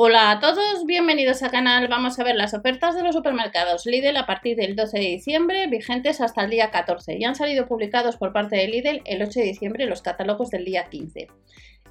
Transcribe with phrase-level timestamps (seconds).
[0.00, 1.88] Hola a todos, bienvenidos al canal.
[1.88, 5.66] Vamos a ver las ofertas de los supermercados Lidl a partir del 12 de diciembre,
[5.66, 7.18] vigentes hasta el día 14.
[7.18, 10.64] Ya han salido publicados por parte de Lidl el 8 de diciembre los catálogos del
[10.64, 11.26] día 15.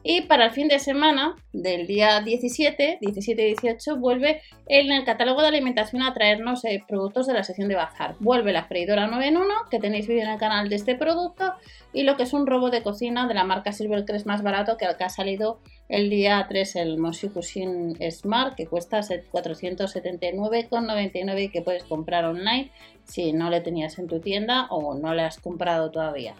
[0.04, 5.03] Y para el fin de semana del día 17, 17 y 18, vuelve en el
[5.03, 8.16] catálogo de alimentación a traernos eh, productos de la sección de bazar.
[8.21, 11.55] Vuelve la freidora 9 en 1, que tenéis vídeo en el canal de este producto,
[11.91, 14.88] y lo que es un robo de cocina de la marca Silvercrest más barato que,
[14.98, 15.59] que ha salido
[15.90, 22.72] el día 3, el Moshi Cuisine Smart, que cuesta 479,99 y que puedes comprar online
[23.05, 26.36] si no le tenías en tu tienda o no le has comprado todavía.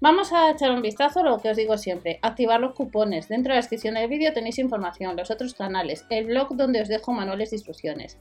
[0.00, 3.28] Vamos a echar un vistazo a lo que os digo siempre, activar los cupones.
[3.28, 6.88] Dentro de la descripción del vídeo tenéis información, los otros canales, el blog donde os
[6.88, 8.18] dejo manuales de instrucciones.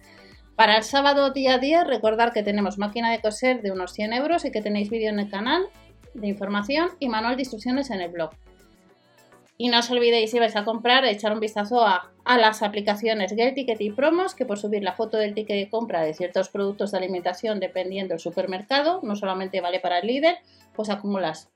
[0.56, 4.14] Para el sábado día a día, recordar que tenemos máquina de coser de unos 100
[4.14, 5.64] euros y que tenéis vídeo en el canal
[6.14, 8.30] de información y manual de instrucciones en el blog.
[9.58, 13.54] Y no os olvidéis si vais a comprar, echar un vistazo a, las aplicaciones Get
[13.54, 16.92] Ticket y Promos, que por subir la foto del ticket de compra de ciertos productos
[16.92, 20.38] de alimentación dependiendo del supermercado, no solamente vale para el líder,
[20.74, 21.50] pues acumulas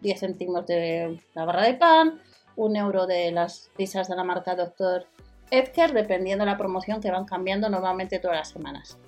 [0.00, 2.20] 10 céntimos de la barra de pan,
[2.56, 5.06] un euro de las pizzas de la marca Dr.
[5.50, 8.98] Edgar, dependiendo de la promoción que van cambiando normalmente todas las semanas.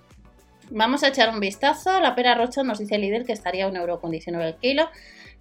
[0.70, 2.00] Vamos a echar un vistazo.
[2.00, 4.88] La pera rocha nos dice Lidl que estaría un euro con 19 el kilo.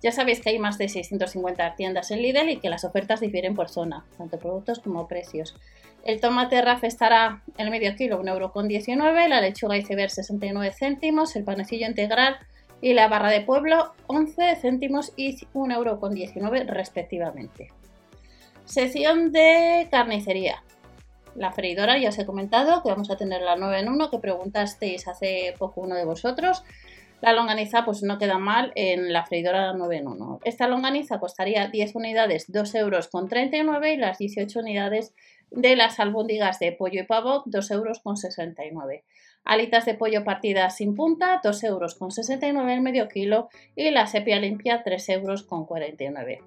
[0.02, 3.56] Ya sabéis que hay más de 650 tiendas en Lidl y que las ofertas difieren
[3.56, 5.56] por zona, tanto productos como precios.
[6.04, 10.72] El tomate RAF estará el medio kilo, un euro con 19, la lechuga iceberg 69
[10.78, 12.38] céntimos, el panecillo integral
[12.82, 16.16] y la barra de pueblo 11 céntimos y 1,19 euro con
[16.68, 17.70] respectivamente.
[18.66, 20.64] Sección de carnicería.
[21.36, 24.20] La freidora ya os he comentado que vamos a tener la 9 en 1 que
[24.20, 26.64] preguntasteis hace poco uno de vosotros.
[27.22, 30.40] La longaniza pues no queda mal en la freidora 9 en 1.
[30.44, 35.14] Esta longaniza costaría 10 unidades 2 euros con 39 y las 18 unidades
[35.52, 39.04] de las albóndigas de pollo y pavo 2 euros con 69.
[39.44, 44.08] Alitas de pollo partidas sin punta, 2 euros con 69 el medio kilo y la
[44.08, 46.42] sepia limpia 3 euros con 49.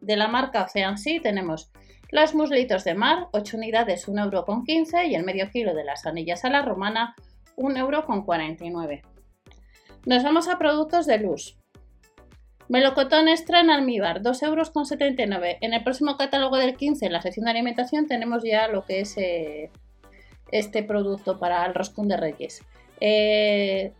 [0.00, 1.70] De la marca Ocean Sea tenemos
[2.12, 5.82] los muslitos de mar, 8 unidades 1 euro con 15 y el medio kilo de
[5.82, 7.16] las anillas a la romana
[7.56, 9.02] 1 euro con 49.
[10.04, 11.56] Nos vamos a productos de luz.
[12.68, 15.56] Melocotón extra en almíbar, 2 euros con 79.
[15.62, 19.00] En el próximo catálogo del 15, en la sección de alimentación, tenemos ya lo que
[19.00, 19.70] es eh,
[20.50, 22.62] este producto para el roscón de reyes,
[23.00, 23.94] eh,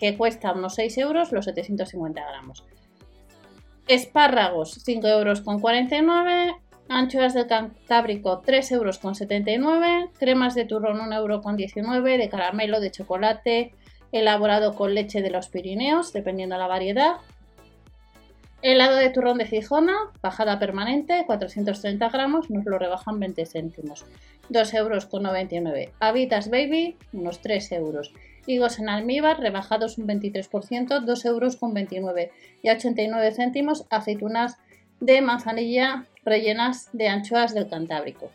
[0.00, 2.64] que cuesta unos 6 euros los 750 gramos.
[3.86, 6.56] Espárragos, 5 euros con 49.
[6.88, 10.08] Anchoas del Cantábrico, 3 euros con 79.
[10.18, 12.16] Cremas de turrón, 1 euro con 19.
[12.16, 13.74] De caramelo, de chocolate,
[14.10, 17.16] elaborado con leche de los Pirineos, dependiendo de la variedad.
[18.62, 24.06] Helado de turrón de Gijona, bajada permanente, 430 gramos, nos lo rebajan 20 céntimos.
[24.48, 25.92] 2 euros con 99.
[26.00, 28.14] Habitas Baby, unos 3 euros.
[28.46, 32.32] Higos en almíbar, rebajados un 23%, 2 euros con 29.
[32.62, 34.56] Y 89 céntimos, aceitunas
[35.00, 38.30] de manzanilla rellenas de anchoas del Cantábrico.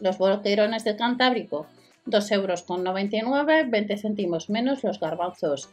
[0.00, 1.66] Los boquerones del Cantábrico,
[2.06, 5.68] 2 euros con 99, 20 céntimos menos los garbanzos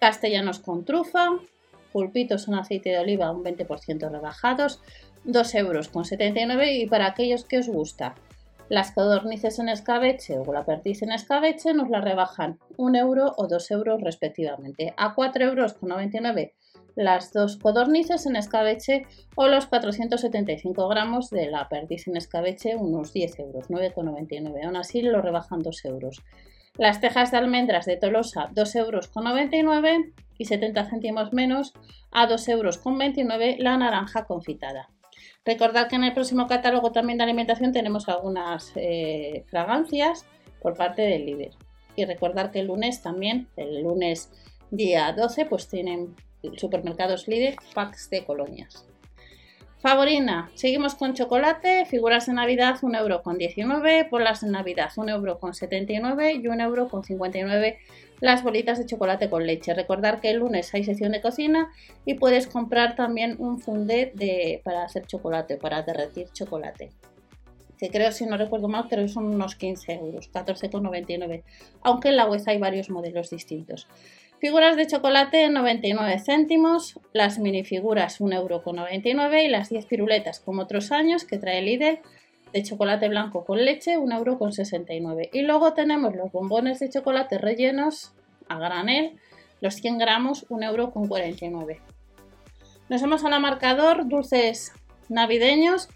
[0.00, 1.28] castellanos con trufa,
[1.92, 4.80] pulpitos en aceite de oliva un 20% rebajados,
[5.24, 8.14] 2 euros con 79 y para aquellos que os gusta
[8.68, 13.46] las codornices en escabeche o la perdiz en escabeche nos la rebajan 1 euro o
[13.46, 16.54] 2 euros respectivamente a 4 euros con 99
[16.94, 23.12] las dos codornices en escabeche o los 475 gramos de la perdiz en escabeche unos
[23.12, 26.22] 10 euros 9,99 aún así lo rebajan 2 euros
[26.78, 31.74] las tejas de almendras de Tolosa 2 euros con 99 y 70 céntimos menos
[32.10, 34.88] a 2 euros con 29 la naranja confitada.
[35.44, 40.24] Recordad que en el próximo catálogo también de alimentación tenemos algunas eh, fragancias
[40.60, 41.50] por parte del líder.
[41.94, 44.30] Y recordar que el lunes también, el lunes
[44.70, 46.14] día 12, pues tienen
[46.56, 48.86] supermercados líder packs de colonias.
[49.82, 57.76] Favorina, seguimos con chocolate, figuras de Navidad 1,19€, bolas de Navidad 1,79€ y 1,59€
[58.20, 59.74] las bolitas de chocolate con leche.
[59.74, 61.72] Recordar que el lunes hay sección de cocina
[62.04, 66.90] y puedes comprar también un funde de, para hacer chocolate, para derretir chocolate.
[67.76, 71.42] Que creo, si no recuerdo mal, creo que son unos 15 euros, 14,99.
[71.82, 73.88] Aunque en la web hay varios modelos distintos.
[74.42, 81.24] Figuras de chocolate 99 céntimos, las minifiguras 1,99€ y las 10 piruletas como otros años
[81.24, 82.00] que trae Lidl
[82.52, 85.28] de chocolate blanco con leche 1,69€.
[85.32, 88.16] Y luego tenemos los bombones de chocolate rellenos
[88.48, 89.16] a granel,
[89.60, 91.78] los 100 gramos 1,49€.
[92.88, 94.72] Nos vamos al marcador dulces
[95.08, 95.88] navideños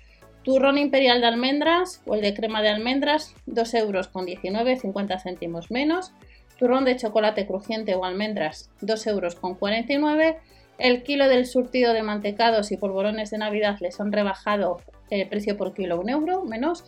[0.44, 5.18] Turrón imperial de almendras o el de crema de almendras, 2 euros con 19, 50
[5.18, 6.12] céntimos menos.
[6.58, 10.38] Turrón de chocolate crujiente o almendras, 2 euros con 49.
[10.78, 14.80] El kilo del surtido de mantecados y polvorones de Navidad les han rebajado
[15.10, 16.84] el precio por kilo 1 euro menos.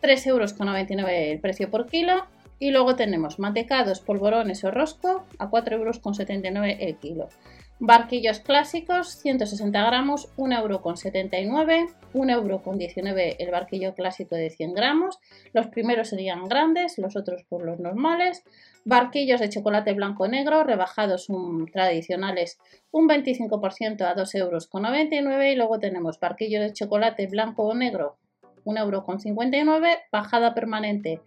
[0.00, 2.26] 3 euros con 99 el precio por kilo.
[2.60, 7.28] Y luego tenemos mantecados, polvorones o rosco a 4 euros con 79 el kilo.
[7.80, 15.20] Barquillos clásicos, 160 gramos, 1,79€, 1,19€ el barquillo clásico de 100 gramos.
[15.52, 18.42] Los primeros serían grandes, los otros por los normales.
[18.84, 22.58] Barquillos de chocolate blanco negro, rebajados un, tradicionales
[22.90, 28.16] un 25% a 2,99€ y luego tenemos barquillos de chocolate blanco o negro,
[28.64, 31.20] 1,59€, bajada permanente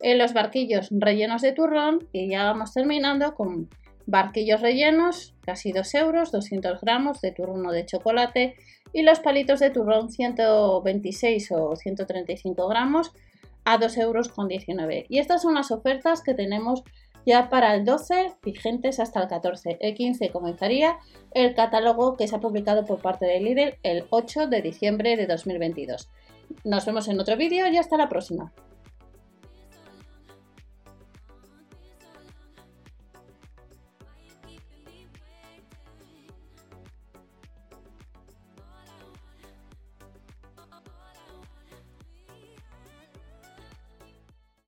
[0.00, 3.68] en los barquillos rellenos de turrón y ya vamos terminando con
[4.06, 8.56] barquillos rellenos, casi 2 euros, 200 gramos de turrón de chocolate
[8.92, 13.12] y los palitos de turrón 126 o 135 gramos
[13.64, 15.06] a 2 euros con 19.
[15.08, 16.82] Y estas son las ofertas que tenemos
[17.24, 19.78] ya para el 12, vigentes hasta el 14.
[19.80, 20.98] El 15 comenzaría
[21.32, 25.26] el catálogo que se ha publicado por parte de Lidl el 8 de diciembre de
[25.26, 26.10] 2022.
[26.64, 28.52] Nos vemos en otro vídeo y hasta la próxima.